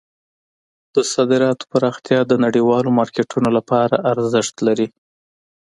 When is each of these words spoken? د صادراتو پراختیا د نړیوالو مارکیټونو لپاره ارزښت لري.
د 0.95 0.97
صادراتو 1.13 1.69
پراختیا 1.73 2.19
د 2.27 2.33
نړیوالو 2.45 2.89
مارکیټونو 2.99 3.49
لپاره 3.57 3.95
ارزښت 4.11 4.55
لري. 4.67 4.87